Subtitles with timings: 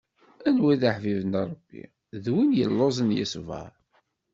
[0.47, 1.81] Anwa i d aḥbib n Ṛebbi,
[2.23, 3.69] d win yelluẓen yesbeṛ.